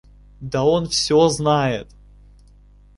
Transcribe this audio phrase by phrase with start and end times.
[0.39, 1.87] Да он все знает.